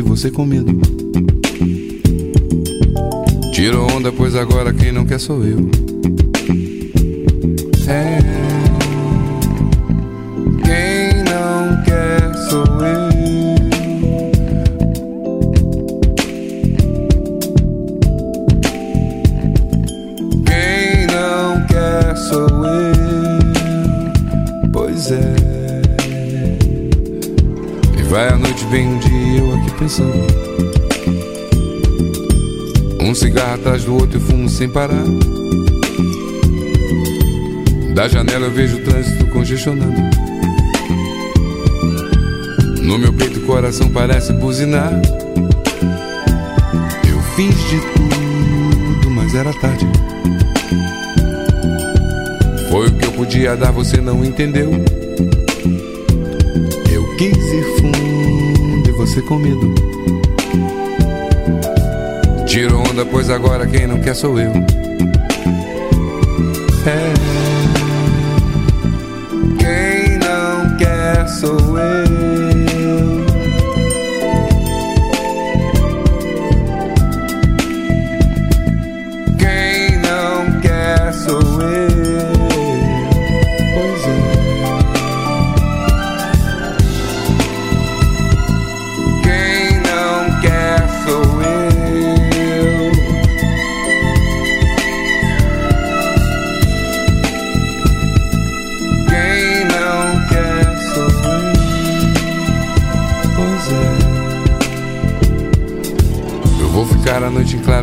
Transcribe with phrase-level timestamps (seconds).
[0.00, 0.72] e você com medo.
[3.52, 5.58] Tirou onda, pois agora quem não quer sou eu.
[7.88, 8.43] É.
[34.64, 35.04] sem parar.
[37.94, 40.00] Da janela eu vejo o trânsito congestionando.
[42.82, 44.90] No meu peito o coração parece buzinar.
[47.06, 49.86] Eu fiz de tudo, mas era tarde.
[52.70, 54.70] Foi o que eu podia dar, você não entendeu.
[56.90, 59.83] Eu quis ir fundo e você com medo.
[62.94, 64.52] Onda, pois agora quem não quer sou eu.
[66.86, 67.33] É.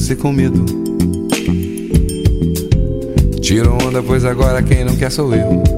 [0.00, 0.64] você com medo.
[3.40, 5.77] Tiro onda, pois agora quem não quer sou eu.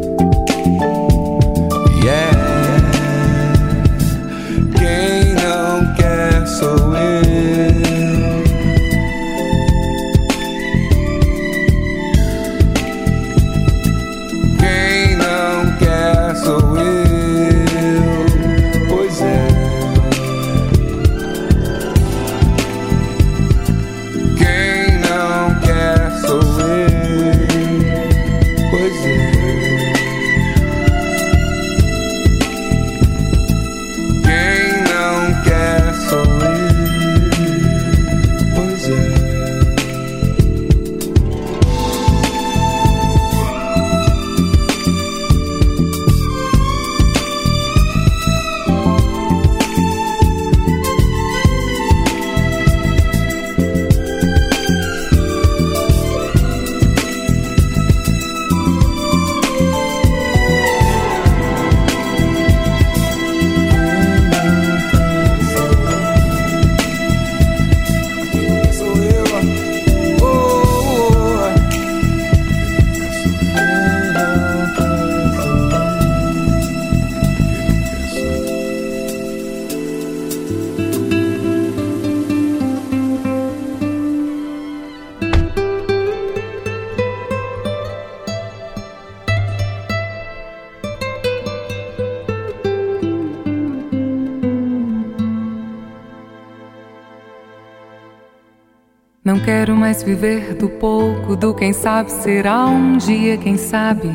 [99.45, 104.11] Quero mais viver do pouco, do quem sabe será um dia, quem sabe.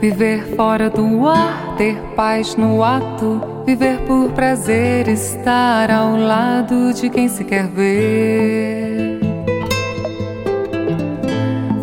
[0.00, 7.10] Viver fora do ar, ter paz no ato, viver por prazer, estar ao lado de
[7.10, 9.20] quem se quer ver.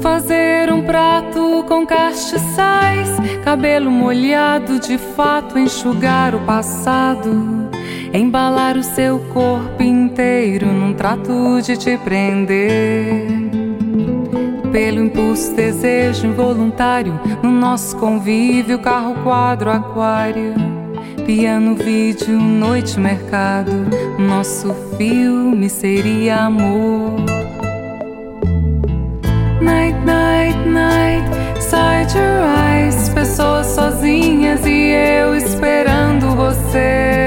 [0.01, 3.09] Fazer um prato com castiçais,
[3.44, 7.54] cabelo molhado de fato, enxugar o passado,
[8.17, 13.27] embalar o seu corpo inteiro num trato de te prender.
[14.71, 20.53] Pelo impulso, desejo involuntário, no nosso convívio, carro, quadro, aquário.
[21.25, 23.71] Piano, vídeo, noite, mercado.
[24.19, 27.19] Nosso filme seria amor.
[29.62, 31.25] Night, night, night,
[31.59, 33.09] side your eyes.
[33.09, 37.25] Pessoas sozinhas e eu esperando você.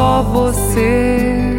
[0.00, 1.58] Só você.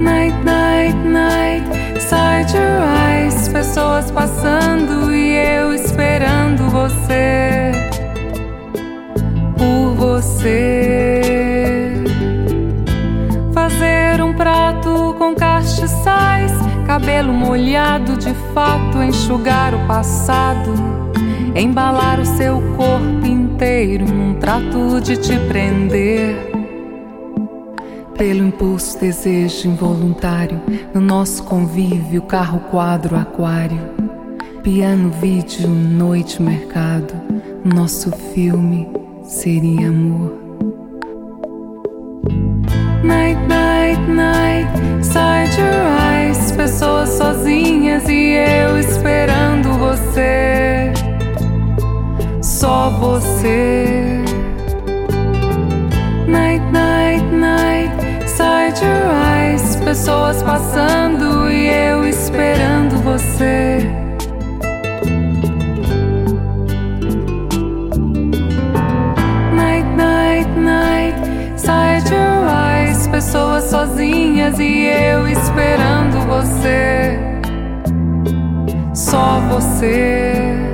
[0.00, 1.66] Night, night, night,
[2.00, 3.46] side your eyes.
[3.48, 7.72] Pessoas passando e eu esperando você.
[9.58, 11.20] Por você.
[13.52, 16.52] Fazer um prato com castiçais
[16.86, 20.72] cabelo molhado de fato, enxugar o passado,
[21.54, 23.19] embalar o seu corpo
[23.60, 26.34] inteiro num trato de te prender.
[28.16, 30.58] Pelo impulso, desejo involuntário,
[30.94, 33.78] no nosso convívio, carro, quadro, aquário,
[34.62, 37.12] piano, vídeo, noite, mercado,
[37.62, 38.88] nosso filme
[39.24, 40.38] seria amor.
[43.04, 46.50] Night, night, night, side your eyes.
[46.52, 50.79] Pessoas sozinhas e eu esperando você.
[52.60, 54.22] Só você.
[56.28, 59.76] Night, night, night, side your eyes.
[59.76, 63.78] Pessoas passando e eu esperando você.
[69.54, 71.18] Night, night, night,
[71.56, 73.06] side your eyes.
[73.06, 77.18] Pessoas sozinhas e eu esperando você.
[78.92, 80.69] Só você.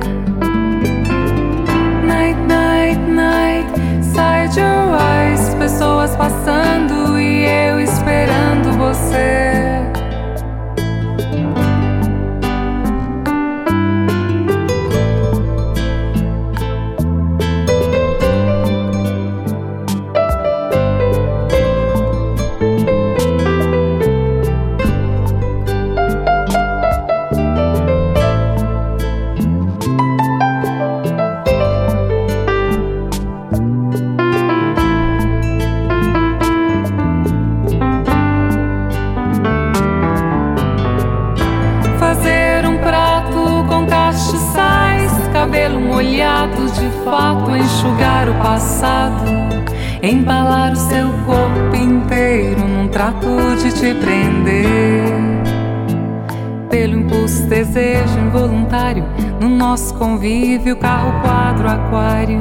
[4.17, 5.53] Night, side your eyes.
[5.55, 9.76] Pessoas passando e eu esperando você.
[53.23, 55.03] Num trato de te prender.
[56.69, 59.03] Pelo impulso, desejo involuntário,
[59.39, 62.39] no nosso convívio, carro, quadro, aquário,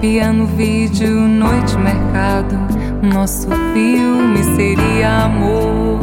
[0.00, 2.54] piano, vídeo, noite, mercado,
[3.02, 5.95] nosso filme seria amor.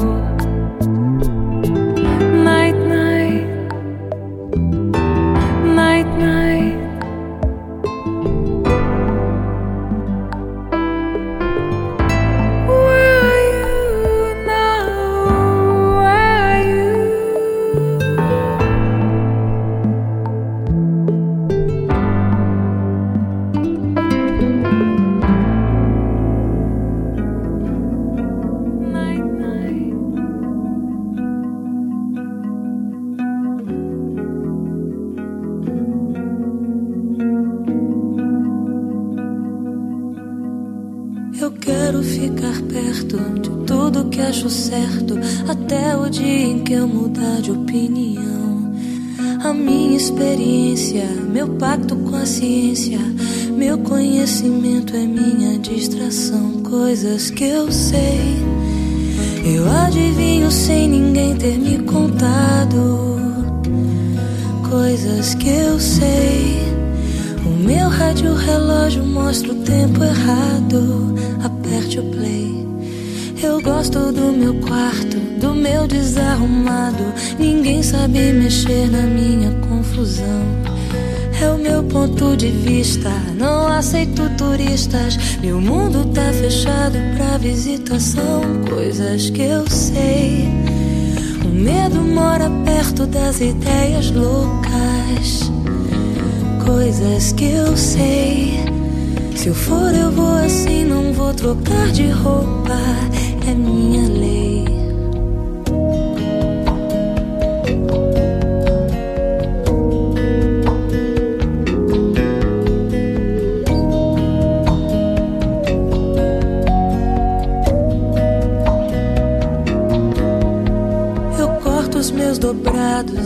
[51.63, 52.99] Pacto com a ciência,
[53.55, 56.61] meu conhecimento é minha distração.
[56.61, 58.35] Coisas que eu sei,
[59.45, 63.17] eu adivinho sem ninguém ter me contado.
[64.69, 66.59] Coisas que eu sei.
[67.45, 71.15] O meu rádio relógio mostra o tempo errado.
[71.45, 72.67] Aperte o play.
[73.41, 77.05] Eu gosto do meu quarto, do meu desarrumado.
[77.39, 80.72] Ninguém sabe mexer na minha confusão.
[81.43, 83.09] É o meu ponto de vista.
[83.35, 85.17] Não aceito turistas.
[85.41, 88.41] Meu mundo tá fechado pra visitação.
[88.69, 90.47] Coisas que eu sei.
[91.45, 95.53] O medo mora perto das ideias loucas
[96.65, 98.59] coisas que eu sei.
[99.35, 102.77] Se eu for, eu vou assim, não vou trocar de roupa.
[103.47, 104.42] É minha lei.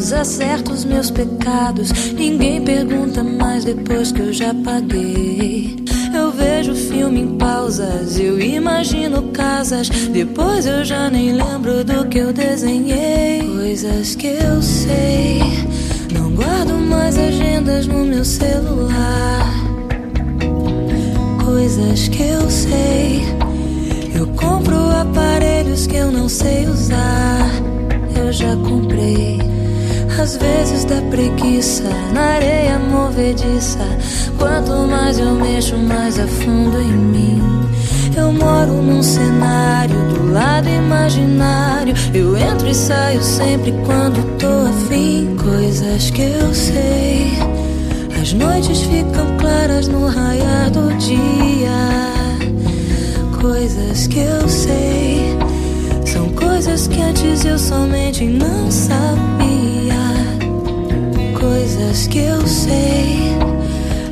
[0.07, 1.91] Errados, acerto os meus pecados.
[2.13, 5.75] Ninguém pergunta mais depois que eu já paguei.
[6.13, 9.89] Eu vejo filme em pausas, eu imagino casas.
[9.89, 13.41] Depois eu já nem lembro do que eu desenhei.
[13.43, 15.39] Coisas que eu sei.
[16.13, 19.53] Não guardo mais agendas no meu celular.
[21.43, 23.23] Coisas que eu sei.
[24.15, 27.49] Eu compro aparelhos que eu não sei usar.
[28.15, 29.56] Eu já comprei.
[30.19, 33.79] Às vezes dá preguiça na areia movediça.
[34.38, 37.41] Quanto mais eu mexo, mais afundo em mim.
[38.15, 41.93] Eu moro num cenário do lado imaginário.
[42.13, 45.36] Eu entro e saio sempre quando tô afim.
[45.38, 47.31] Coisas que eu sei.
[48.19, 51.69] As noites ficam claras no raiar do dia.
[53.39, 55.38] Coisas que eu sei.
[56.05, 59.46] São coisas que antes eu somente não sabia.
[61.39, 63.38] Coisas que eu sei.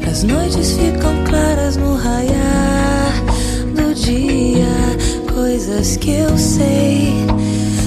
[0.08, 3.13] As noites ficam claras no raiar
[3.74, 5.34] do dia.
[5.34, 7.13] Coisas que eu sei.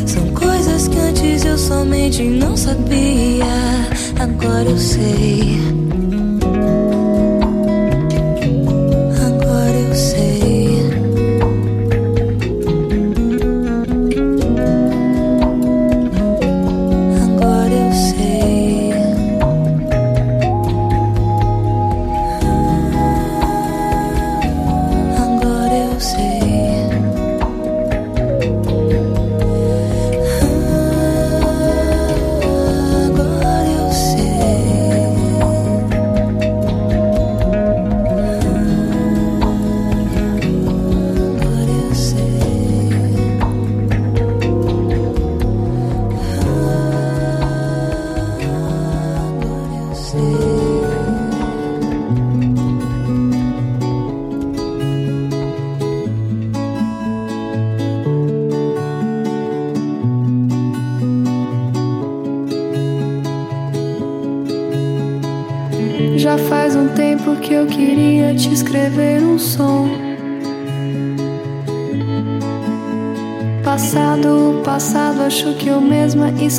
[0.07, 3.45] São coisas que antes eu somente não sabia.
[4.19, 5.88] Agora eu sei.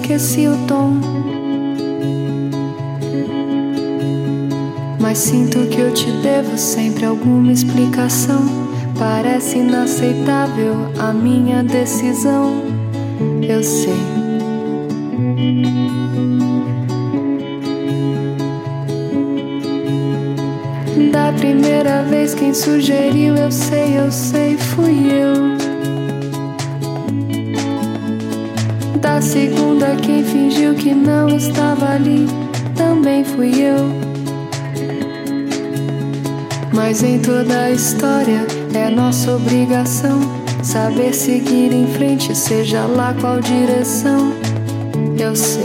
[0.10, 1.00] Esqueci o tom.
[5.00, 8.42] Mas sinto que eu te devo sempre alguma explicação.
[8.98, 12.64] Parece inaceitável a minha decisão.
[13.48, 13.94] Eu sei.
[21.12, 25.60] Da primeira vez quem sugeriu, eu sei, eu sei, fui eu.
[29.20, 29.69] A segunda,
[30.00, 32.28] quem fingiu que não estava ali,
[32.76, 34.10] também fui eu.
[36.74, 40.20] Mas em toda a história é nossa obrigação
[40.64, 44.34] saber seguir em frente, seja lá qual direção.
[45.18, 45.64] Eu sei.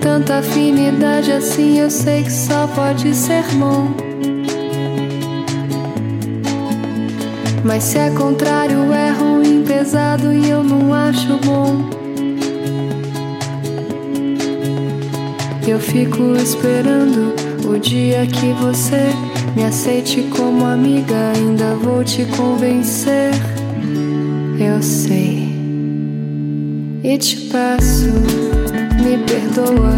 [0.00, 4.03] Tanta afinidade assim, eu sei que só pode ser bom.
[7.64, 11.88] Mas se é contrário, é ruim, pesado e eu não acho bom.
[15.66, 17.34] Eu fico esperando
[17.66, 19.08] o dia que você
[19.56, 21.32] me aceite como amiga.
[21.34, 23.32] Ainda vou te convencer,
[24.60, 25.48] eu sei.
[27.02, 28.12] E te peço,
[29.02, 29.94] me perdoa.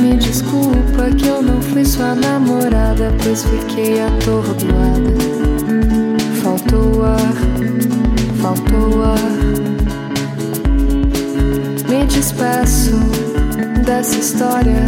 [0.00, 5.41] Me desculpa que eu não fui sua namorada, pois fiquei atordoada.
[6.62, 7.18] Faltou ar,
[8.40, 9.18] faltou ar.
[11.88, 12.94] Me despeço
[13.84, 14.84] dessa história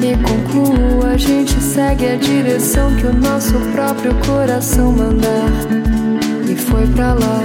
[0.00, 5.50] e concluo: a gente segue a direção que o nosso próprio coração mandar.
[6.48, 7.40] E foi pra lá,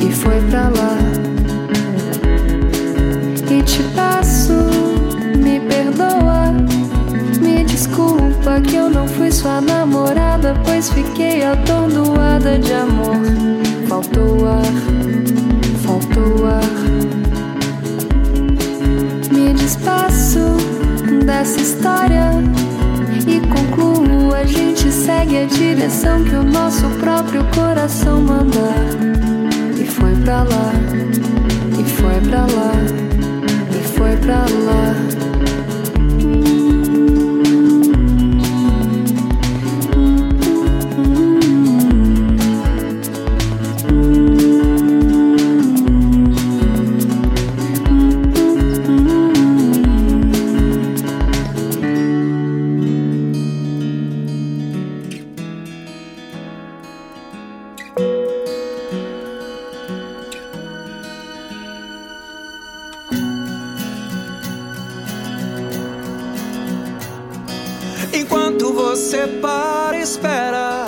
[0.00, 0.98] e foi pra lá.
[3.50, 4.52] E te peço,
[5.38, 6.52] me perdoa,
[7.74, 13.16] desculpa que eu não fui sua namorada, pois fiquei atordoada de amor.
[13.88, 14.62] Faltou ar,
[15.84, 16.62] faltou ar.
[19.32, 20.56] Me despaço
[21.26, 22.30] dessa história
[23.26, 28.84] e concluo: a gente segue a direção que o nosso próprio coração mandar.
[29.80, 30.72] E foi pra lá,
[31.76, 32.72] e foi pra lá,
[33.68, 35.13] e foi pra lá.
[69.24, 70.86] Você para e espera.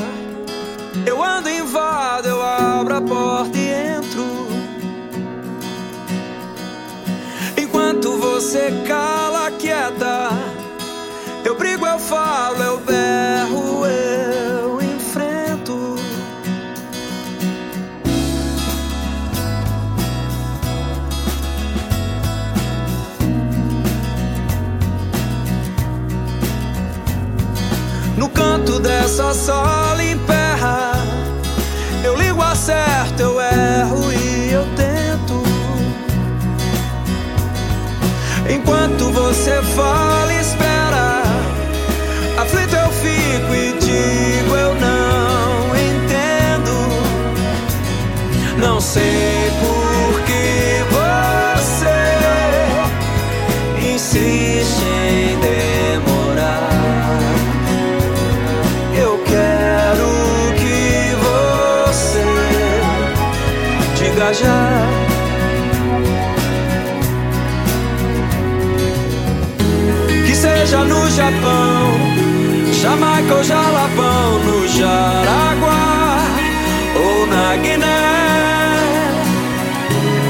[1.06, 4.46] Eu ando, invado, eu abro a porta e entro.
[7.56, 9.15] Enquanto você cala,
[29.16, 30.92] canto dessa sala emperra.
[32.04, 35.42] Eu ligo, acerto, eu erro e eu tento.
[38.48, 41.22] Enquanto você fala, espera.
[42.36, 46.74] Aflito eu fico e digo eu não entendo.
[48.58, 49.45] Não sei
[71.16, 71.94] Japão,
[72.74, 76.18] Jamaica ou Jalapão, no Jaraguá
[76.94, 77.86] ou na Guiné.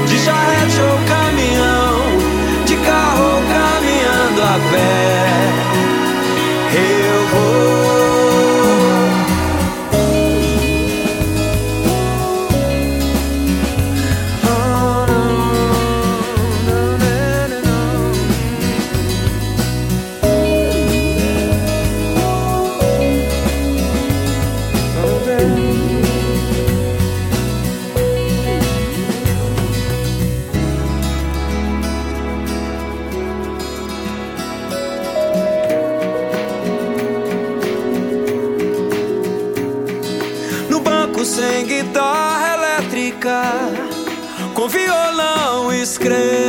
[0.07, 5.16] De charrete ou caminhão, de carro ou caminhando a pé.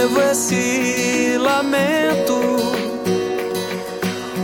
[0.09, 2.41] Escrevo esse lamento.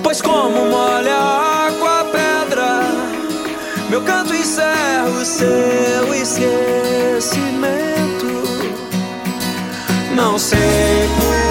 [0.02, 2.82] Pois como molha a água a pedra,
[3.88, 7.64] meu canto encerra o seu esquecimento.
[10.14, 11.43] Não sei por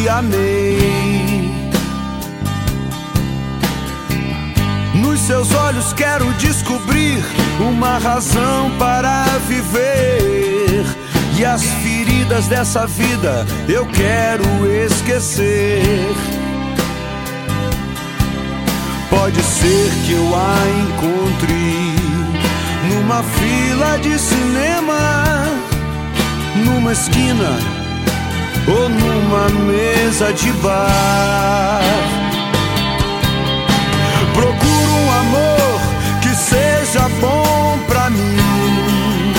[0.00, 1.50] que amei.
[4.94, 7.22] Nos seus olhos quero descobrir
[7.60, 10.84] uma razão para viver.
[11.38, 14.44] E as feridas dessa vida eu quero
[14.86, 16.14] esquecer.
[19.08, 21.94] Pode ser que eu a encontre
[22.88, 25.44] numa fila de cinema,
[26.64, 27.79] numa esquina
[28.70, 31.80] ou numa mesa de bar.
[34.32, 35.80] Procuro um amor
[36.22, 39.34] que seja bom pra mim.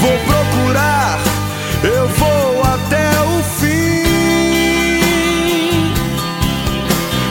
[0.00, 1.18] Vou procurar,
[1.82, 4.04] eu vou até o fim.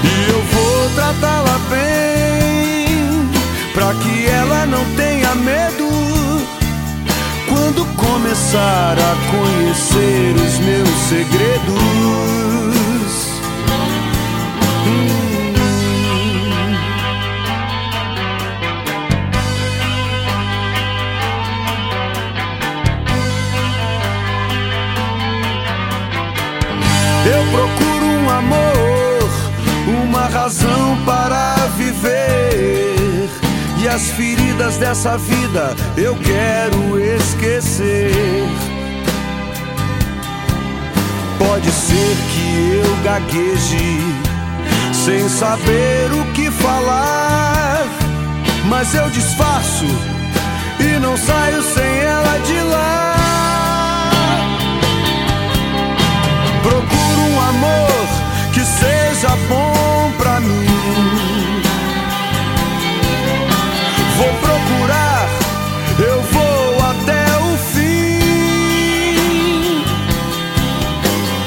[0.03, 3.29] E eu vou tratá-la bem,
[3.73, 5.82] pra que ela não tenha medo
[7.73, 12.62] quando começar a conhecer os meus segredos.
[33.93, 38.11] As feridas dessa vida eu quero esquecer.
[41.37, 43.99] Pode ser que eu gagueje,
[44.93, 47.85] sem saber o que falar.
[48.65, 49.85] Mas eu disfarço
[50.79, 53.13] e não saio sem ela de lá.
[57.49, 58.07] amor
[58.53, 61.52] que seja bom pra mim.
[64.17, 65.27] Vou procurar,
[65.99, 68.19] eu vou até o fim.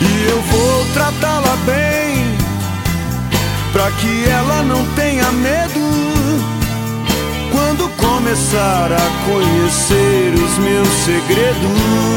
[0.01, 2.37] E eu vou tratá-la bem,
[3.73, 5.81] pra que ela não tenha medo.
[7.53, 12.17] Quando começar a conhecer os meus segredos.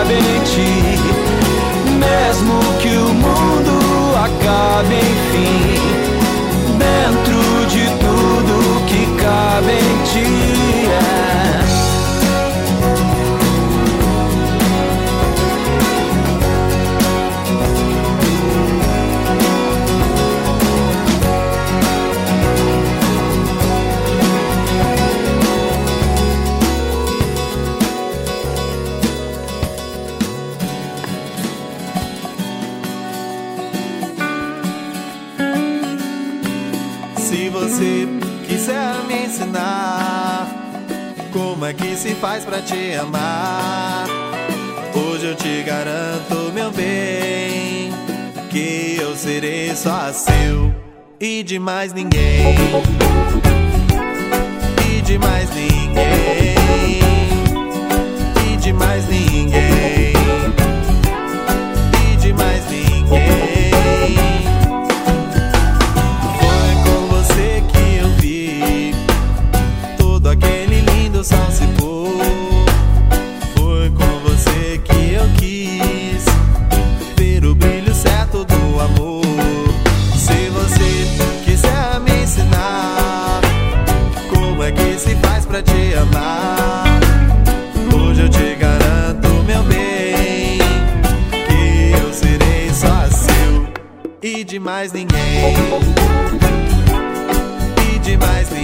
[0.00, 0.72] Cabe em ti.
[1.98, 5.78] Mesmo que o mundo acabe, enfim,
[6.78, 10.49] dentro de tudo que cabe em ti.
[37.60, 38.08] Você
[38.48, 40.48] quiser me ensinar
[41.30, 44.06] como é que se faz pra te amar,
[44.94, 47.92] hoje eu te garanto, meu bem,
[48.50, 50.74] que eu serei só seu
[51.20, 52.56] e de mais ninguém.
[54.90, 56.54] E de mais ninguém.
[58.52, 59.06] E de mais
[94.70, 95.18] mais ninguém.
[97.92, 98.59] E de mais ninguém.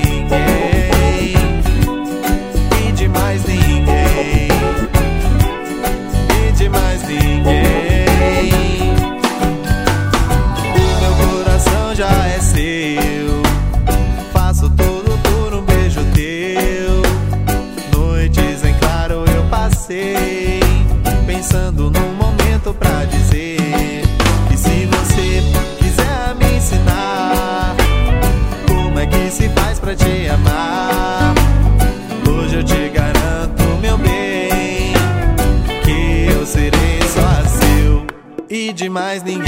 [38.76, 39.46] De mais ninguém.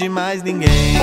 [0.00, 0.96] De mais ninguém.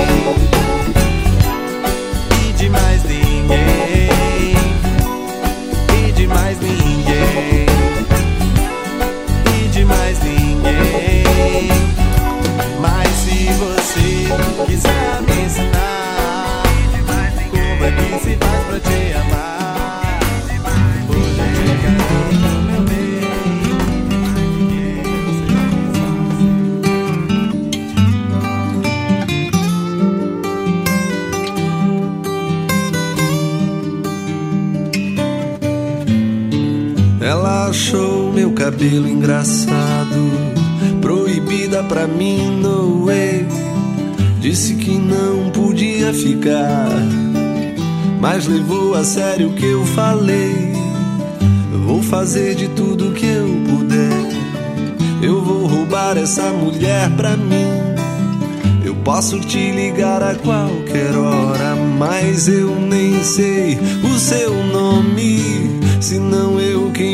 [2.48, 4.56] E de mais ninguém.
[6.08, 7.66] E de mais ninguém.
[9.54, 11.68] E de mais ninguém.
[12.80, 14.26] Mas se você
[14.66, 16.64] quiser me ensinar
[17.52, 19.07] como é que se faz pra te
[38.70, 40.30] cabelo engraçado,
[41.00, 43.46] proibida pra mim, no way.
[44.40, 46.90] Disse que não podia ficar,
[48.20, 50.74] mas levou a sério o que eu falei.
[51.86, 54.38] Vou fazer de tudo que eu puder.
[55.22, 57.88] Eu vou roubar essa mulher pra mim.
[58.84, 65.80] Eu posso te ligar a qualquer hora, mas eu nem sei o seu nome.
[66.02, 66.57] Se não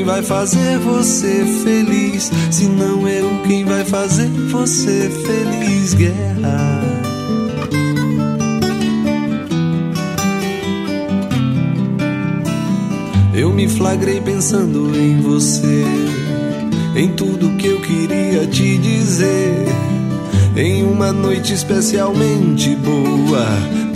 [0.05, 6.83] vai fazer você feliz, se não eu quem vai fazer você feliz, guerra.
[13.35, 15.85] Eu me flagrei pensando em você,
[16.95, 19.65] em tudo que eu queria te dizer.
[20.55, 23.47] Em uma noite especialmente boa,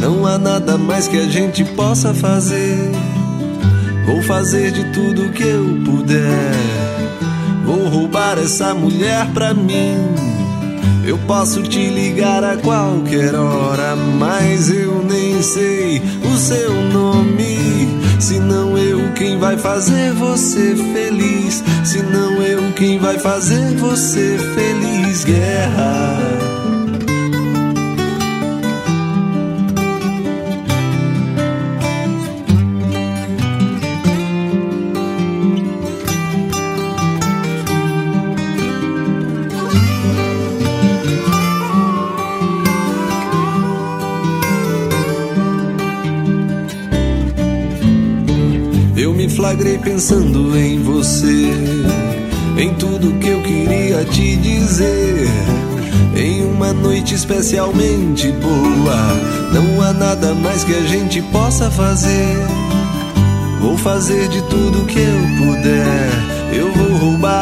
[0.00, 2.97] não há nada mais que a gente possa fazer.
[4.08, 6.54] Vou fazer de tudo que eu puder.
[7.62, 9.98] Vou roubar essa mulher pra mim.
[11.04, 17.58] Eu posso te ligar a qualquer hora, mas eu nem sei o seu nome.
[18.18, 24.38] Se não eu quem vai fazer você feliz, se não eu quem vai fazer você
[24.54, 26.07] feliz, guerra.
[49.38, 51.52] Flagrei pensando em você,
[52.58, 55.28] em tudo que eu queria te dizer.
[56.16, 58.96] Em uma noite especialmente boa,
[59.54, 62.36] não há nada mais que a gente possa fazer.
[63.60, 66.10] Vou fazer de tudo que eu puder.
[66.52, 67.37] Eu vou roubar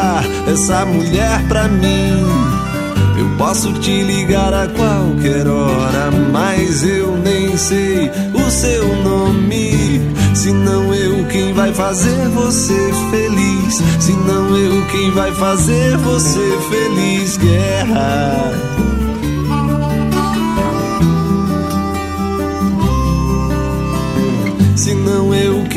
[0.47, 2.25] essa mulher pra mim.
[3.17, 10.01] Eu posso te ligar a qualquer hora, mas eu nem sei o seu nome.
[10.35, 13.81] Se não eu quem vai fazer você feliz.
[13.99, 18.96] Se não eu quem vai fazer você feliz, guerra.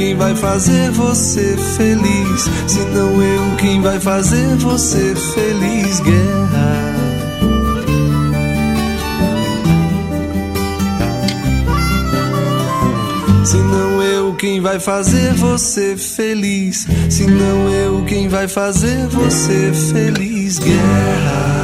[0.01, 2.49] Quem vai fazer você feliz.
[2.67, 6.97] Se não eu quem vai fazer você feliz, guerra.
[13.45, 19.71] Se não eu quem vai fazer você feliz, se não eu quem vai fazer você
[19.93, 21.60] feliz, guerra.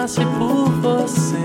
[0.00, 1.36] Apaixonasse por você.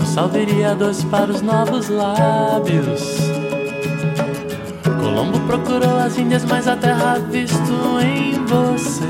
[0.00, 3.16] O sal viria dois para os novos lábios.
[5.00, 9.04] Colombo procurou as Índias, mas a terra visto em você.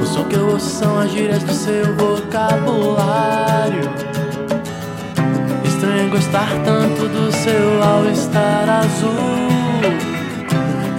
[0.00, 3.90] O som que eu ouço são as gírias do seu vocabulário.
[5.64, 9.14] Estranho gostar tanto do seu all-star azul.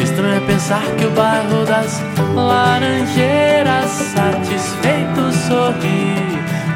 [0.01, 1.99] Estranho é pensar que o bairro das
[2.35, 6.15] Laranjeiras satisfeito sorri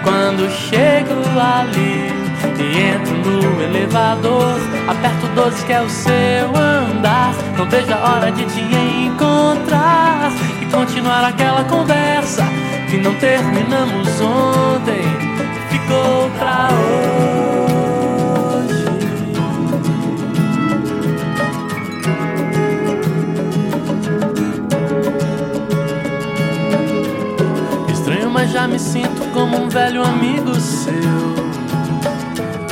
[0.04, 2.14] quando chego ali
[2.58, 4.58] e entro no elevador.
[4.88, 7.34] Aperto 12 que é o seu andar.
[7.58, 10.32] Não vejo a hora de te encontrar
[10.62, 12.44] e continuar aquela conversa
[12.90, 15.04] que não terminamos ontem.
[15.70, 17.49] Ficou pra hoje.
[28.60, 30.94] Já me sinto como um velho amigo seu.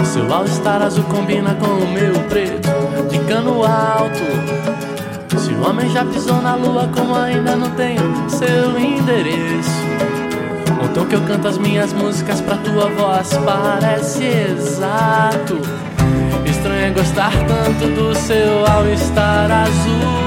[0.04, 2.70] Seu all-star azul combina com o meu preto
[3.10, 5.40] de cano alto.
[5.40, 9.88] Se o homem já pisou na lua, como ainda não tenho seu endereço.
[10.94, 15.58] O que eu canto as minhas músicas pra tua voz parece exato.
[16.44, 20.27] Estranho é gostar tanto do seu all-star azul.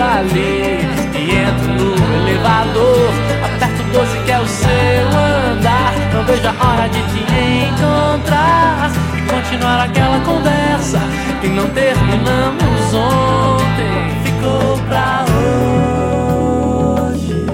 [0.00, 0.80] ali
[1.14, 3.10] e entro no elevador,
[3.44, 5.94] aperto 12 que é o seu andar.
[6.12, 7.20] Não vejo a hora de te
[7.68, 11.00] encontrar e continuar aquela conversa
[11.40, 14.10] que não terminamos ontem.
[14.24, 15.24] Ficou pra
[17.00, 17.46] hoje.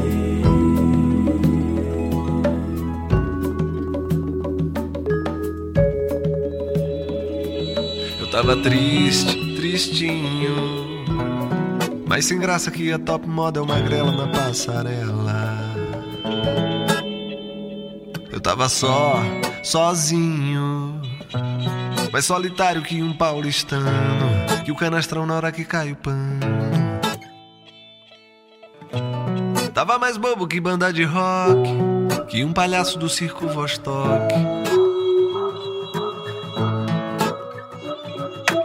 [8.19, 10.80] Eu tava triste, tristinho
[12.21, 15.57] mas sem graça que a top model magrela na passarela.
[18.31, 19.15] Eu tava só,
[19.65, 21.01] sozinho.
[22.13, 23.89] Mais solitário que um paulistano.
[24.67, 26.41] Que o canastrão na hora que cai o pano.
[29.73, 31.71] Tava mais bobo que banda de rock,
[32.29, 34.35] que um palhaço do circo Vostok.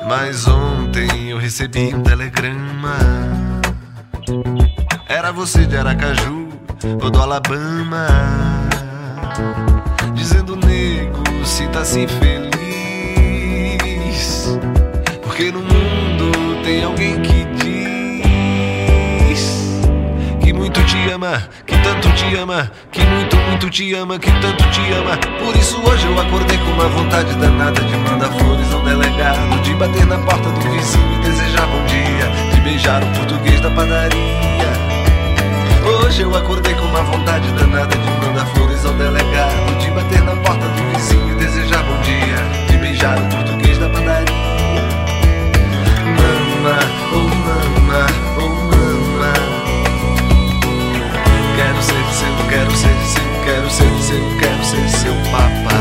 [0.10, 3.45] Mas ontem eu recebi um telegrama.
[5.26, 6.49] Era você de Aracaju
[7.01, 8.05] ou do Alabama.
[10.13, 12.55] Dizendo, nego, sinta-se feliz.
[15.23, 17.43] Porque no mundo tem alguém que
[19.26, 19.82] diz
[20.43, 24.63] que muito te ama, que tanto te ama, que muito, muito te ama, que tanto
[24.69, 25.17] te ama.
[25.43, 29.73] Por isso hoje eu acordei com uma vontade danada de mandar flores ao delegado, de
[29.73, 34.55] bater na porta do vizinho e desejar bom dia, de beijar o português da padaria.
[35.86, 40.36] Hoje eu acordei com uma vontade danada de mandar flores ao delegado, de bater na
[40.38, 44.33] porta do vizinho e desejar bom dia, de beijar o português da padaria.
[46.17, 46.79] Mama,
[47.13, 48.07] oh mama,
[48.38, 49.33] oh mama.
[51.55, 55.77] Quero ser seu, quero ser seu, quero ser seu, quero ser seu papá.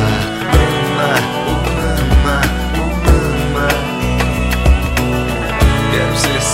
[0.52, 1.43] Mama,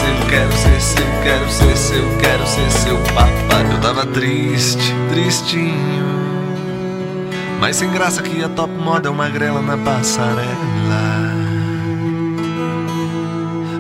[0.01, 3.61] seu, quero ser seu, quero ser seu, quero ser seu papá.
[3.71, 6.11] Eu tava triste, tristinho.
[7.61, 11.21] Mas sem graça que a top moda é uma grela na passarela.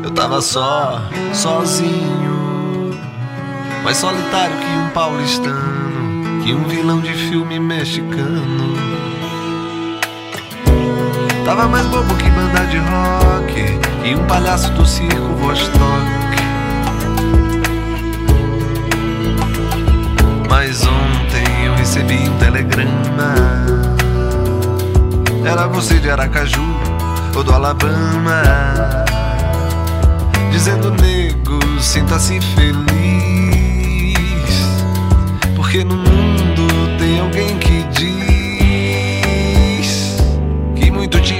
[0.02, 1.02] Eu tava só,
[1.32, 2.90] sozinho,
[3.82, 8.89] mais solitário que um paulistano, que um vilão de filme mexicano.
[11.51, 15.80] Tava mais bobo que banda de rock e um palhaço do circo Vostok.
[20.48, 23.34] Mas ontem eu recebi um telegrama.
[25.44, 26.62] Era você de Aracaju
[27.34, 28.44] ou do Alabama
[30.53, 34.14] dizendo nego, sinta-se feliz.
[35.57, 38.11] Porque no mundo tem alguém que diz
[40.76, 41.39] que muito te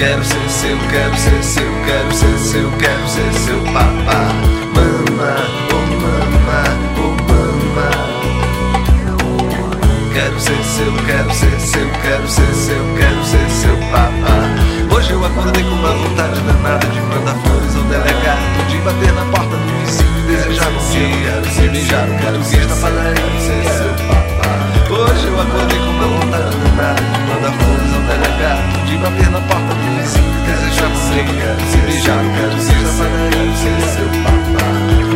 [0.00, 4.32] Quero ser seu, quero ser seu, quero ser seu, quero ser seu papá.
[4.74, 5.36] Mama,
[5.70, 6.62] oh mama,
[6.96, 7.90] oh mama.
[10.14, 14.96] Quero ser seu, quero ser seu, quero ser seu, quero ser seu papá.
[14.96, 19.24] Hoje eu acordei com uma vontade danada de mandar flores ao delegado, de bater na
[19.26, 24.09] porta do vizinho e desejar bom dia, de beijar o português na padaria.
[25.10, 26.70] Hoje eu acordei com uma vontade de
[27.26, 32.30] mandar flores ao delegado, de bater na porta do vizinho desejar dia, de beijar o
[32.30, 33.56] português na padaria.
[33.56, 34.70] Ser seu papá,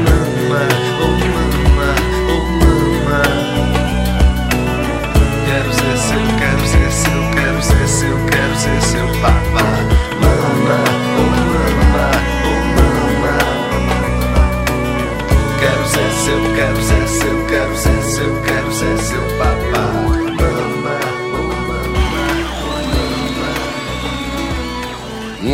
[0.04, 0.93] mama,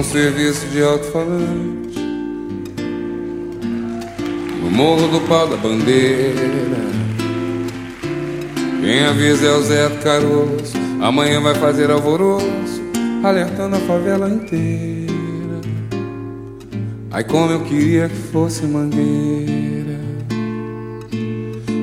[0.01, 2.01] um serviço de alto-falante
[4.63, 6.41] no morro do pau da bandeira.
[8.81, 10.73] Quem avisa é o Zé do Caroço,
[11.03, 12.81] amanhã vai fazer alvoroço,
[13.23, 15.61] alertando a favela inteira.
[17.11, 20.01] Ai, como eu queria que fosse mangueira,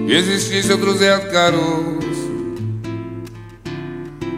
[0.07, 2.31] existisse outro Zé do Caroço,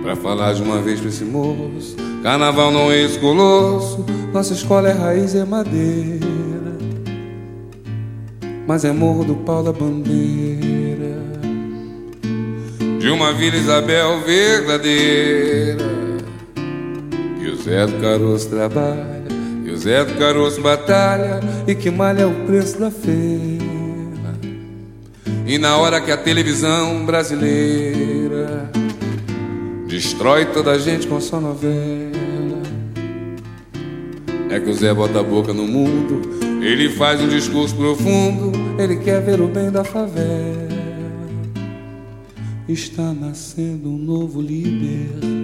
[0.04, 2.09] pra falar de uma vez pra esse moço.
[2.22, 6.20] Carnaval não é esse colosso, nossa escola é raiz, é madeira.
[8.68, 11.18] Mas é morro do pau da bandeira.
[13.00, 15.86] De uma Vila Isabel verdadeira.
[17.40, 19.24] Que o Zé do Caroço trabalha
[19.64, 23.60] Que o Zé do Caroço batalha E que malha o preço da feira.
[25.48, 28.70] E na hora que a televisão brasileira
[29.88, 31.99] Destrói toda a gente com sua novela
[34.60, 39.22] Que o Zé bota a boca no mundo ele faz um discurso profundo, ele quer
[39.22, 40.70] ver o bem da favela.
[42.68, 45.40] Está nascendo um novo líder.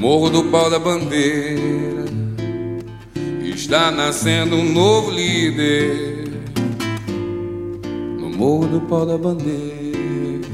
[0.00, 2.06] Morro do Pau da Bandeira
[3.44, 6.24] está nascendo um novo líder.
[8.18, 10.48] No Morro do Pau da Bandeira,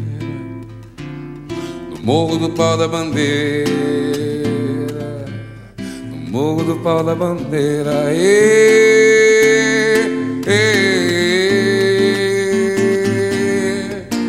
[1.89, 3.96] no Morro do Pau da Bandeira, no
[6.37, 8.13] Morro do Pau da Bandeira.
[8.13, 8.19] Ê,
[10.47, 10.63] ê,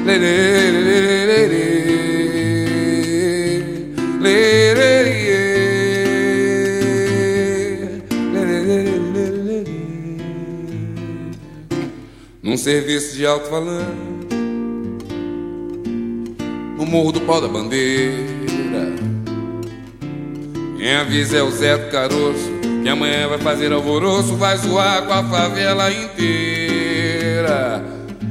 [0.06, 1.68] lê, lê, lê, lê, lê.
[12.42, 14.34] num serviço de alto-falante,
[16.78, 18.27] no Morro do Pau da Bandeira.
[20.88, 22.50] Quem avisa é o Zé do Caroço,
[22.82, 27.84] que amanhã vai fazer alvoroço, vai zoar com a favela inteira.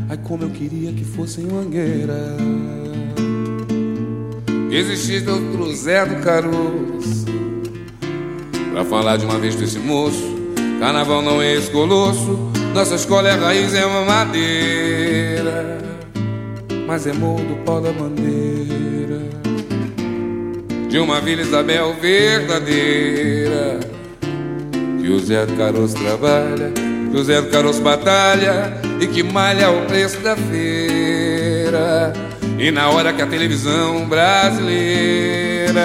[0.09, 2.34] Ai, como eu queria que fosse em Mangueira.
[4.70, 7.26] Existisse outro Zé do Caroço,
[8.72, 10.34] pra falar de uma vez desse moço.
[10.80, 15.78] Carnaval não é esse colosso nossa escola é raiz, é uma madeira,
[16.86, 18.76] mas é morro do pau da bandeira
[20.97, 23.80] de uma Vila Isabel verdadeira.
[24.99, 26.72] Que o Zé do Caroço trabalha,
[27.11, 32.14] que o Zé do Caroço batalha e que malha o preço da feira.
[32.59, 35.78] E na hora que a televisão brasileira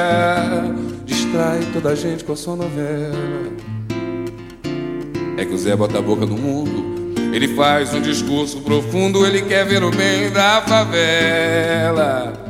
[1.04, 3.52] distrai toda a gente com a sua novela
[5.38, 7.12] é que o Zé bota a boca no mundo.
[7.34, 12.41] Ele faz um discurso profundo, ele quer ver o bem da favela.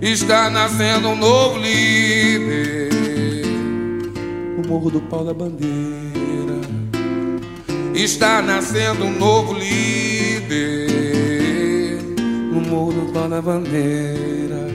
[0.00, 2.90] Está nascendo um novo líder.
[4.58, 6.60] O Morro do Pau da Bandeira.
[7.94, 10.88] Está nascendo um novo líder.
[12.52, 14.68] No Morro do Pau da Bandeira.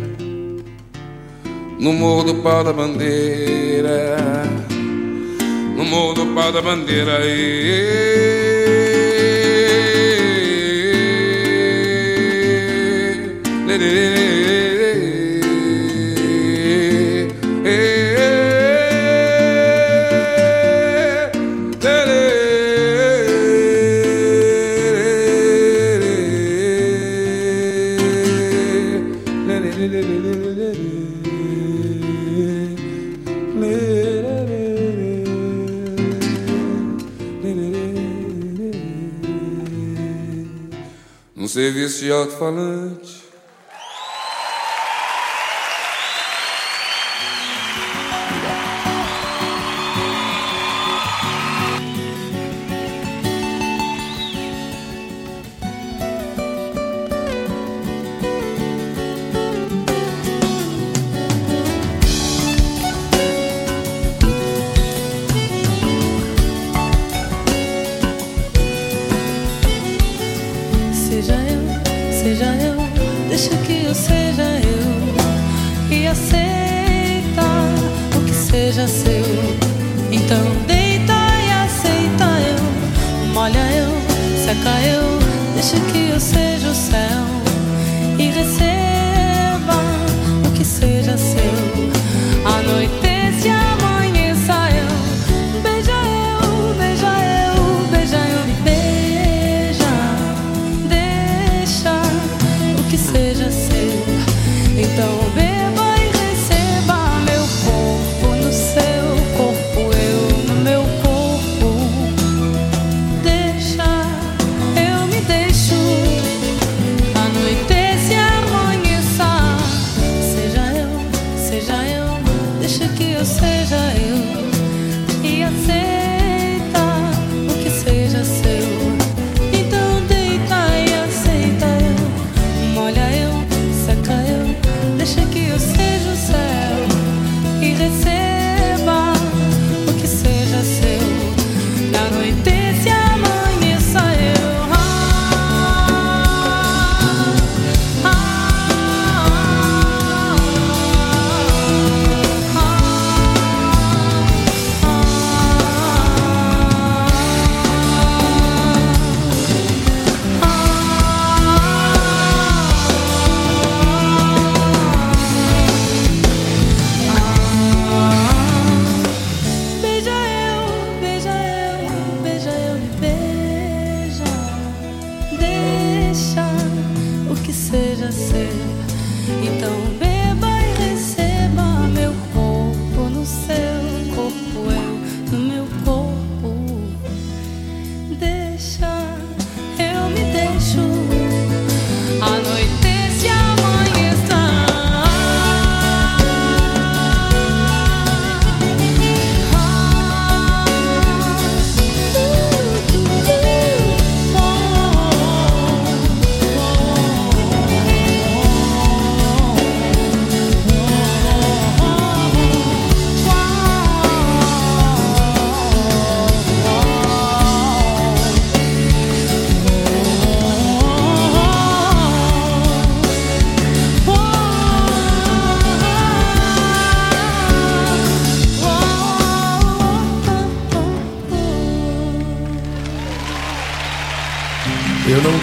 [1.79, 4.15] No Morro do Pau da Bandeira
[5.75, 7.19] no morro do pau da bandeira.
[7.19, 7.35] Lê,
[13.67, 14.34] serviço de
[42.03, 42.11] alto-falante.
[42.11, 42.94] Eu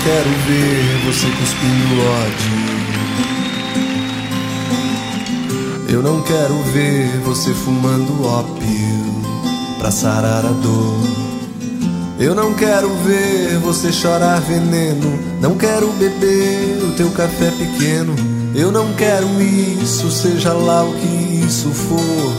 [0.04, 2.72] quero ver você cuspindo ódio.
[5.88, 9.22] Eu não quero ver você fumando ópio
[9.78, 10.98] pra sarar a dor.
[12.18, 15.18] Eu não quero ver você chorar veneno.
[15.40, 18.14] Não quero beber o teu café pequeno.
[18.54, 22.32] Eu não quero isso, seja lá o que isso for.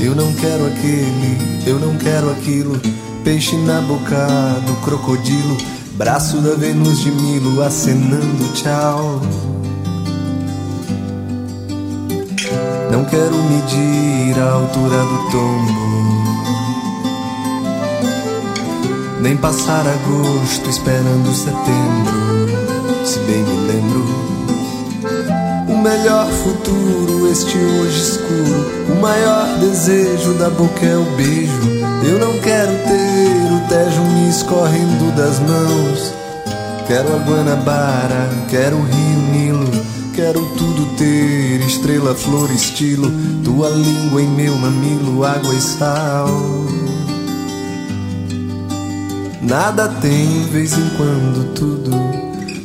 [0.00, 2.80] Eu não quero aquele, eu não quero aquilo.
[3.22, 4.26] Peixe na boca
[4.66, 5.73] do crocodilo.
[5.94, 9.20] Braço da Vênus de Milo acenando tchau.
[12.90, 15.94] Não quero medir a altura do tombo.
[19.20, 23.06] Nem passar agosto esperando setembro.
[23.06, 24.04] Se bem me lembro.
[25.68, 28.96] O melhor futuro, este hoje escuro.
[28.96, 31.74] O maior desejo da boca é o beijo.
[32.04, 34.02] Eu não quero ter o Tejo
[34.36, 36.12] escorrendo das mãos.
[36.86, 39.84] Quero a Guanabara, quero o Rio Nilo.
[40.14, 43.10] Quero tudo ter, estrela, flor, estilo.
[43.44, 46.28] Tua língua em meu mamilo, água e sal.
[49.40, 51.90] Nada tem, vez em quando, tudo.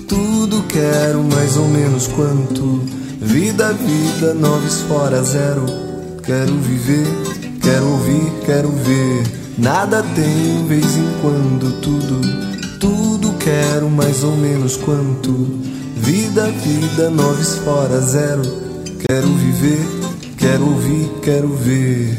[0.08, 2.82] Tudo quero, mais ou menos quanto.
[3.22, 5.66] Vida, vida, noves fora zero.
[6.24, 7.08] Quero viver,
[7.62, 9.39] quero ouvir, quero ver.
[9.60, 12.80] Nada tem, vez em quando, tudo.
[12.80, 15.32] Tudo quero, mais ou menos quanto.
[15.98, 18.42] Vida, vida, noves fora zero.
[19.06, 19.86] Quero viver,
[20.38, 22.18] quero ouvir, quero ver.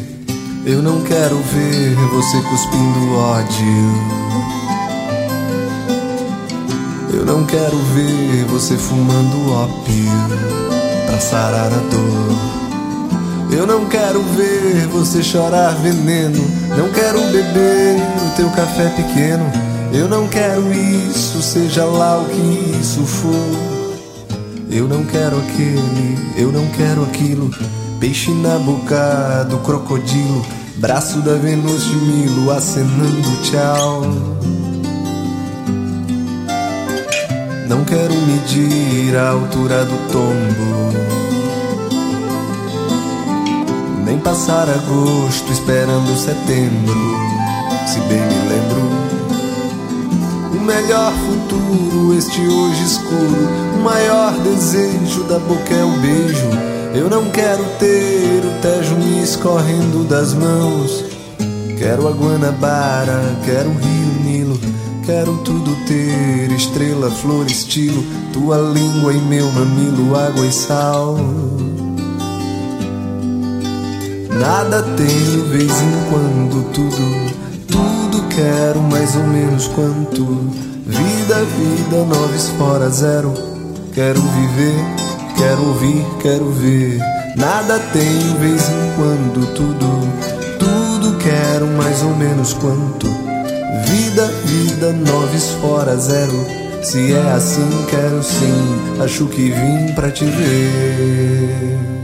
[0.66, 4.20] Eu não quero ver você cuspindo ódio.
[7.14, 10.12] Eu não quero ver você fumando ópio
[11.07, 12.50] pra sarar a dor.
[13.53, 16.43] Eu não quero ver você chorar veneno.
[16.77, 17.97] Não quero beber
[18.27, 19.45] o teu café pequeno.
[19.93, 23.81] Eu não quero isso, seja lá o que isso for.
[24.71, 27.51] Eu não quero aquele, eu não quero aquilo.
[27.99, 30.47] Peixe na boca do crocodilo.
[30.77, 34.03] Braço da Vênus de Milo acenando tchau.
[37.69, 41.39] Não quero medir a altura do tombo.
[44.11, 46.97] Nem passar agosto esperando setembro.
[47.87, 48.81] Se bem me lembro.
[50.53, 53.49] O melhor futuro, este hoje escuro.
[53.77, 56.49] O maior desejo da boca é o beijo.
[56.93, 61.05] Eu não quero ter o Tejo me escorrendo das mãos.
[61.79, 64.61] Quero a Guanabara, quero o Rio Nilo.
[65.07, 68.05] Quero tudo ter, estrela, flor, estilo.
[68.33, 71.17] Tua língua e meu mamilo, água e sal.
[74.41, 77.66] Nada tenho, vez em quando, tudo.
[77.66, 80.24] Tudo quero, mais ou menos quanto.
[80.86, 83.34] Vida, vida, noves fora zero.
[83.93, 84.82] Quero viver,
[85.36, 86.99] quero ouvir, quero ver.
[87.36, 90.09] Nada tenho, vez em quando, tudo.
[90.59, 93.09] Tudo quero, mais ou menos quanto.
[93.84, 96.47] Vida, vida, noves fora zero.
[96.82, 99.03] Se é assim, quero sim.
[99.05, 102.00] Acho que vim pra te ver.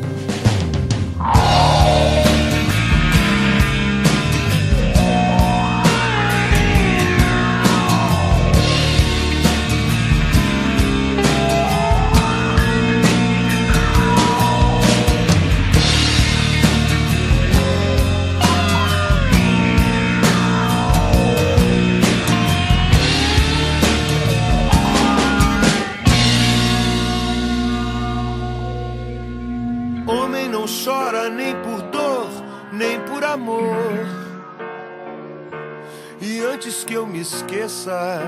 [37.86, 38.20] Esqueça,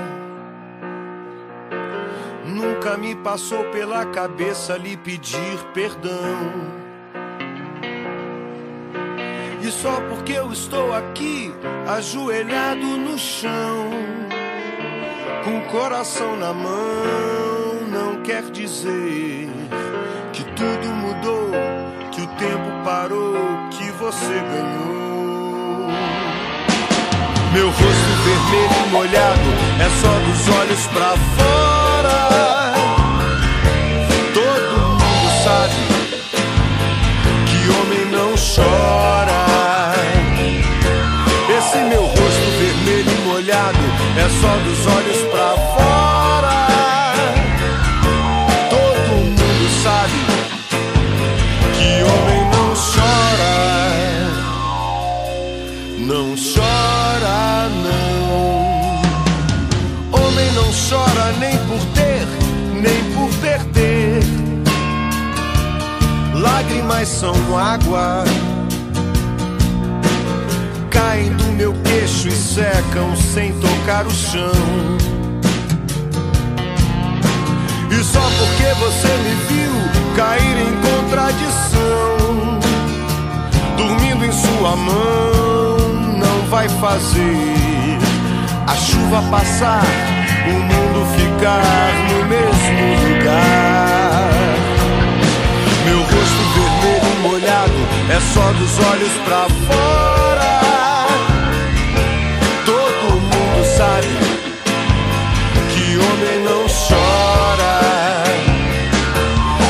[2.45, 6.79] nunca me passou pela cabeça lhe pedir perdão.
[9.61, 11.53] E só porque eu estou aqui,
[11.87, 13.89] ajoelhado no chão,
[15.43, 19.49] com o coração na mão, não quer dizer
[20.31, 21.51] que tudo mudou,
[22.11, 23.35] que o tempo parou,
[23.69, 25.08] que você ganhou.
[27.51, 32.19] Meu rosto vermelho molhado é só dos olhos pra fora.
[34.33, 35.81] Todo mundo sabe
[37.47, 39.39] que homem não chora.
[41.57, 43.85] Esse meu rosto vermelho molhado
[44.15, 46.57] é só dos olhos pra fora.
[48.69, 50.19] Todo mundo sabe
[51.73, 53.57] que homem não chora,
[55.97, 56.78] não chora,
[60.89, 61.31] chora.
[61.39, 62.27] nem por ter,
[62.81, 64.23] nem por perder.
[66.33, 68.23] Lágrimas são água,
[70.89, 74.51] caem do meu queixo e secam sem tocar o chão.
[77.91, 82.59] E só porque você me viu cair em contradição,
[83.77, 85.77] dormindo em sua mão,
[86.17, 87.99] não vai fazer
[88.65, 89.83] a chuva passar,
[90.51, 94.29] o mundo ficar no mesmo lugar.
[95.85, 97.79] Meu rosto vermelho molhado
[98.09, 100.59] é só dos olhos pra fora.
[102.65, 104.07] Todo mundo sabe
[105.73, 108.23] que homem não chora.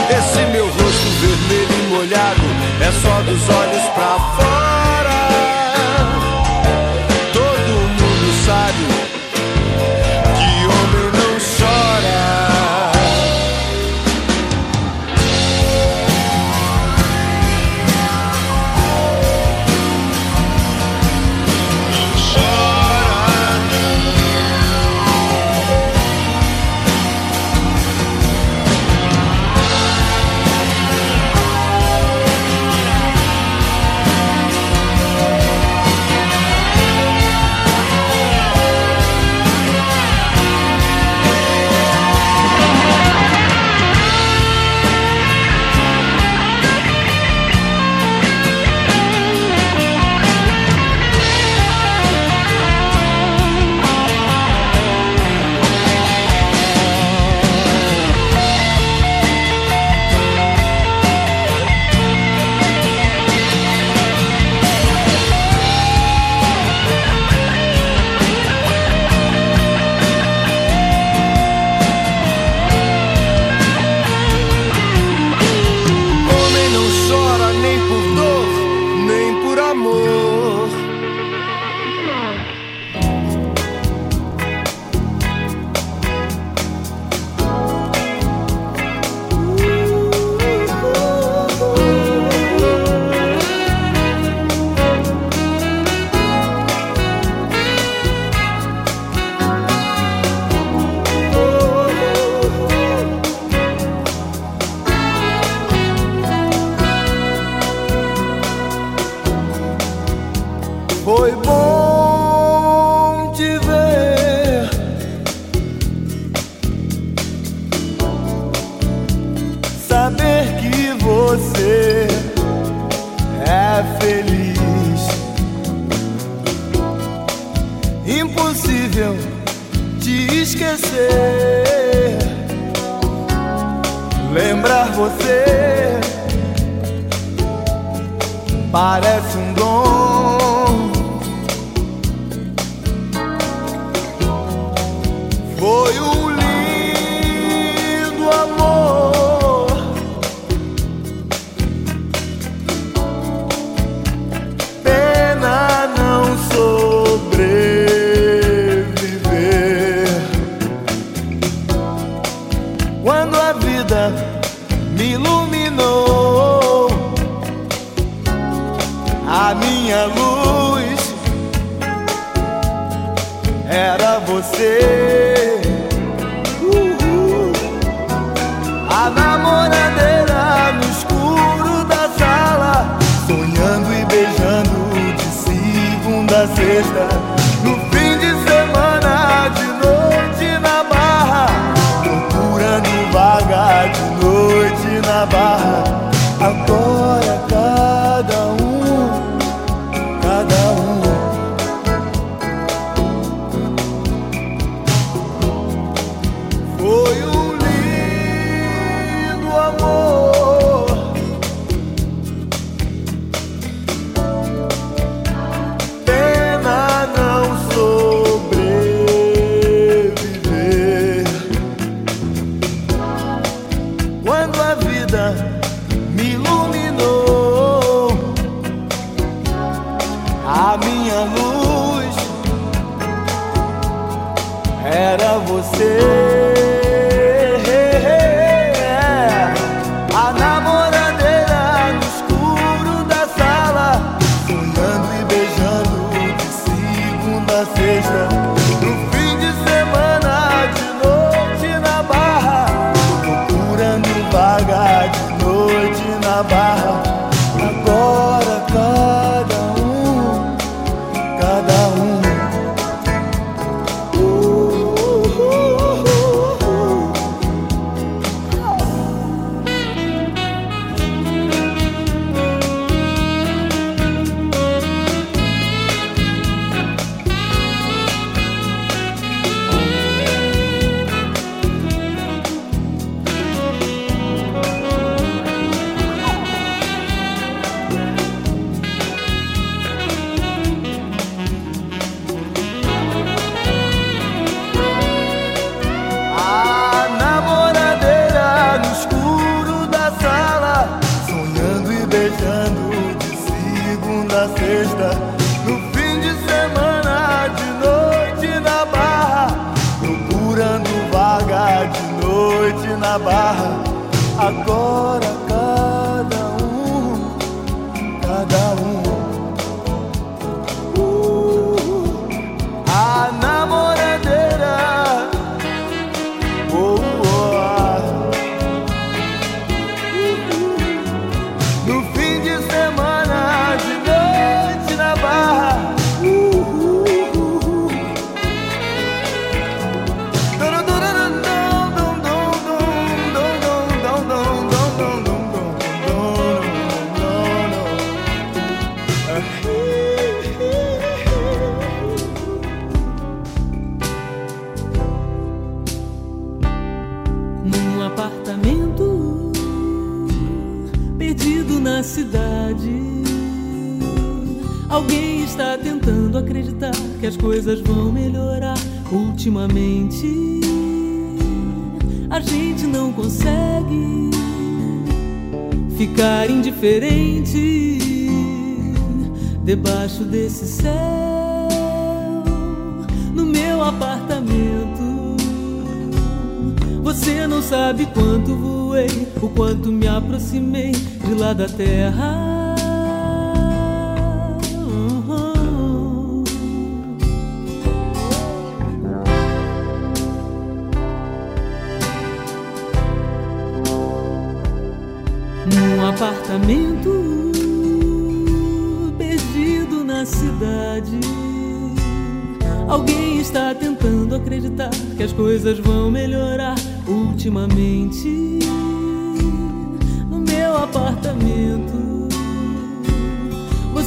[0.09, 2.47] Esse meu rosto vermelho molhado
[2.81, 4.78] é só dos olhos pra fora.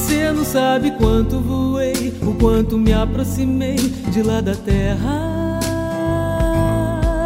[0.03, 5.61] Você não sabe quanto voei, o quanto me aproximei de lá da terra.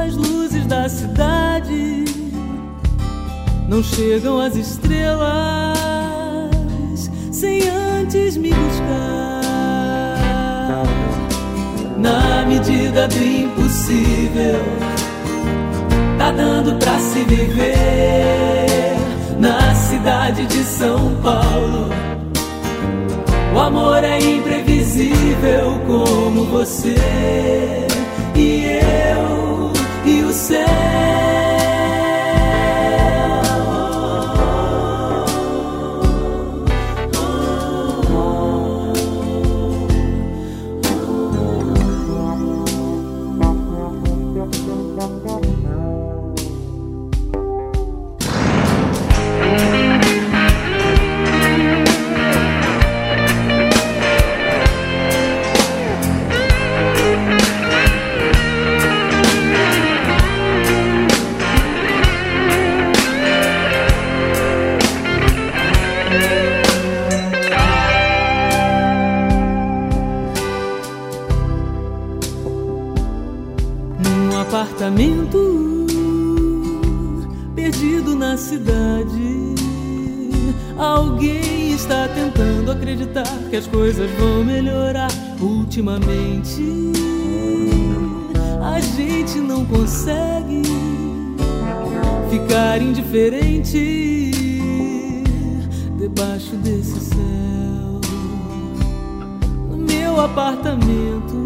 [0.07, 2.05] As luzes da cidade
[3.67, 5.79] não chegam às estrelas
[7.33, 9.43] sem antes me buscar.
[11.97, 14.61] Na medida do impossível,
[16.19, 18.97] tá dando pra se viver
[19.41, 22.06] na cidade de São Paulo.
[23.57, 26.95] O amor é imprevisível como você
[28.35, 29.73] e eu
[30.05, 31.46] e o céu.
[78.57, 79.55] Cidade.
[80.79, 86.63] Alguém está tentando acreditar que as coisas vão melhorar ultimamente.
[88.63, 90.63] A gente não consegue
[92.31, 94.31] ficar indiferente
[95.99, 98.01] debaixo desse céu.
[99.71, 101.45] No meu apartamento.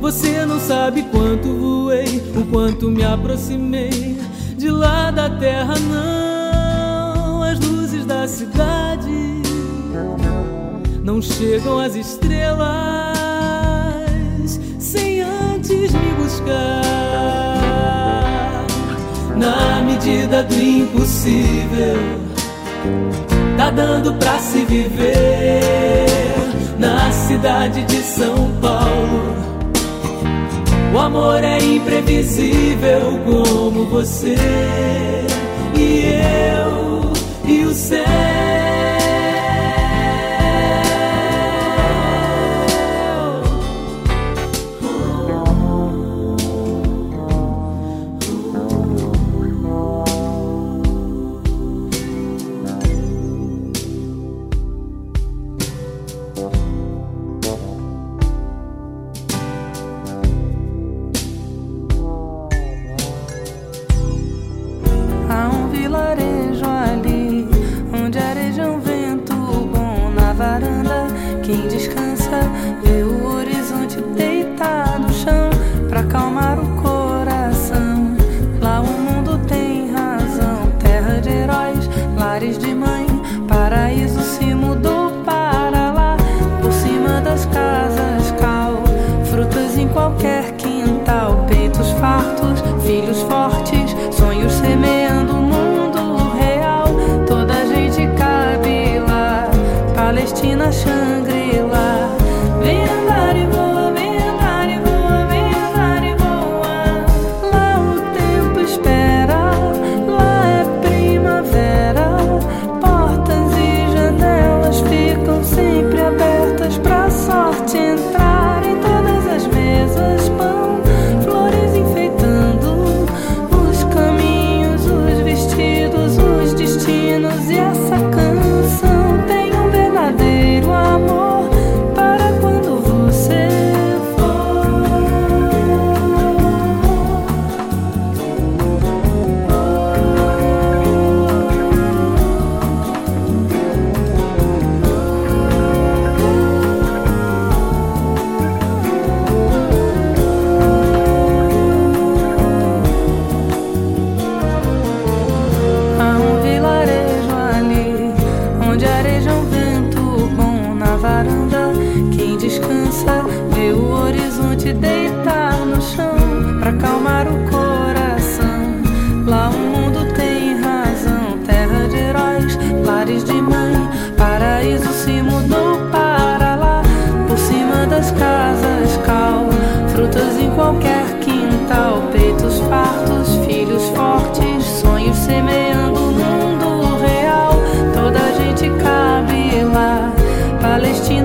[0.00, 4.16] Você não sabe quanto voei, o quanto me aproximei
[4.62, 7.42] de lá da terra, não.
[7.42, 9.42] As luzes da cidade
[11.02, 12.60] não chegam às estrelas
[14.78, 16.84] sem antes me buscar.
[19.36, 21.96] Na medida do impossível,
[23.56, 26.36] tá dando pra se viver
[26.78, 29.41] na cidade de São Paulo.
[31.12, 34.34] Amor é imprevisível como você
[35.78, 37.12] e eu
[37.46, 38.61] e o céu.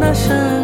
[0.08, 0.57] Amor.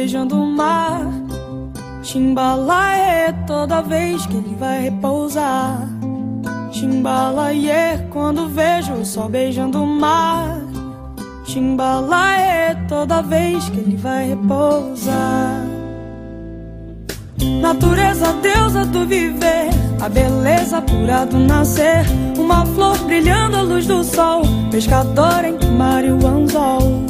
[0.00, 1.02] Beijando o mar.
[2.02, 5.86] Chimbalaie toda vez que ele vai repousar.
[6.72, 10.58] Chimbalaie quando vejo o sol beijando o mar.
[11.44, 15.66] Chimbalaie toda vez que ele vai repousar.
[17.60, 19.68] Natureza, deusa do viver,
[20.00, 22.06] a beleza pura do nascer.
[22.38, 27.09] Uma flor brilhando à luz do sol, pescador entre o mar e o anzol.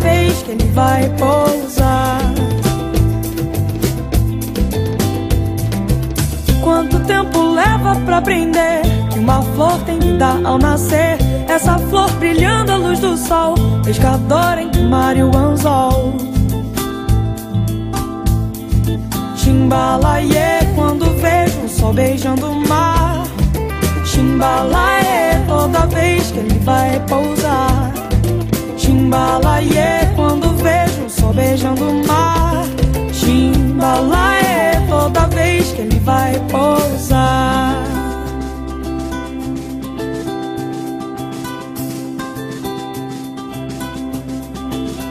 [0.00, 2.20] vez que ele vai pousar.
[6.62, 11.18] Quanto tempo leva pra aprender que uma flor tem vida ao nascer?
[11.48, 16.14] Essa flor brilhando à luz do sol, pescador entre o mar e o anzol.
[19.36, 23.24] Chimbalaie quando vejo o sol beijando o mar.
[24.04, 27.79] Chimbalaie toda vez que ele vai pousar.
[29.10, 32.62] Chimbalaie quando vejo o sol beijando o mar.
[33.12, 37.82] Chimbalaie toda vez que ele vai pousar.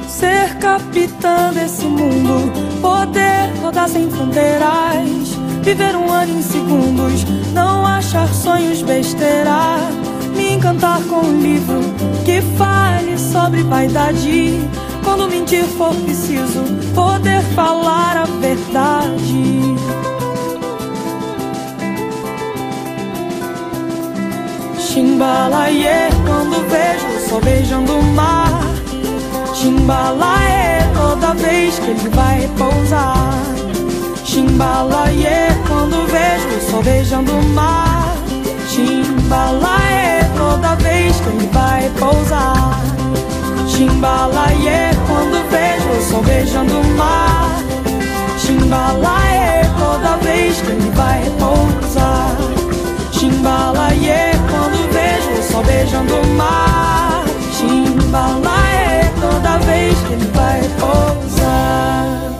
[0.07, 8.33] Ser capitã desse mundo, poder rodar sem fronteiras, viver um ano em segundos, não achar
[8.33, 9.98] sonhos besteira
[10.39, 11.81] me encantar com um livro
[12.23, 14.57] que fale sobre vaidade.
[15.03, 16.63] Quando mentir for preciso,
[16.95, 19.75] poder falar a verdade.
[24.79, 28.63] Chimbalaie, quando vejo sol beijando o mar.
[29.53, 33.43] Chimbalaie, toda vez que ele vai pousar.
[34.23, 38.15] Chimbalaie, quando vejo sol beijando o mar.
[38.69, 40.18] Chimbalaie,
[40.49, 42.79] toda vez que ele vai pousar.
[43.67, 47.49] Chimbalaie, quando vejo o sol beijando o mar.
[48.39, 52.35] Chimbalaie, toda vez que ele vai pousar.
[53.11, 57.23] Chimbalaie, quando vejo o sol beijando o mar.
[57.53, 62.38] Chimbalaie, toda vez que ele vai pousar.